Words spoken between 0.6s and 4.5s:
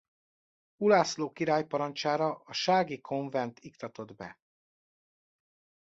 Ulászló király parancsára a sági konvent iktatott be.